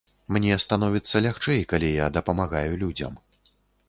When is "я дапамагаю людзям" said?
1.97-3.13